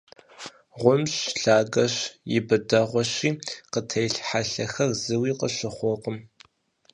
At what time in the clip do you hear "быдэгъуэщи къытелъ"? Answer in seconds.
2.47-4.21